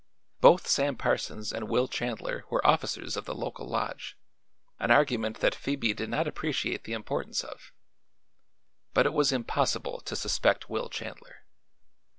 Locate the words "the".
3.25-3.35, 6.85-6.93